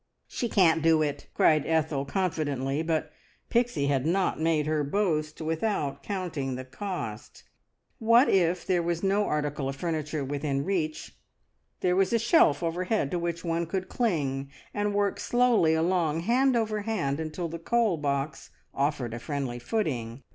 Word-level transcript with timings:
"She 0.25 0.49
can't 0.49 0.81
do 0.81 1.03
it!" 1.03 1.27
cried 1.35 1.63
Ethel 1.67 2.05
confidently; 2.05 2.81
but 2.81 3.11
Pixie 3.51 3.85
had 3.85 4.03
not 4.03 4.39
made 4.41 4.65
her 4.65 4.83
boast 4.83 5.41
without 5.41 6.01
counting 6.01 6.55
the 6.55 6.65
cost. 6.65 7.43
What 7.99 8.27
if 8.27 8.65
there 8.65 8.81
was 8.81 9.03
no 9.03 9.27
article 9.27 9.69
of 9.69 9.75
furniture 9.75 10.25
within 10.25 10.65
reach, 10.65 11.15
there 11.81 11.95
was 11.95 12.13
a 12.13 12.17
shelf 12.17 12.63
overhead 12.63 13.11
to 13.11 13.19
which 13.19 13.45
one 13.45 13.67
could 13.67 13.89
cling 13.89 14.49
and 14.73 14.95
work 14.95 15.19
slowly 15.19 15.75
along 15.75 16.21
hand 16.21 16.55
over 16.55 16.81
hand 16.81 17.19
until 17.19 17.47
the 17.47 17.59
coal 17.59 17.95
box 17.97 18.49
offered 18.73 19.13
a 19.13 19.19
friendly 19.19 19.59
footing! 19.59 20.23